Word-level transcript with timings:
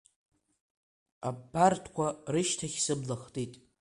Абарҭқуа 1.27 2.07
рышьҭахь 2.33 2.77
сыбла 2.85 3.15
хтит… 3.21 3.53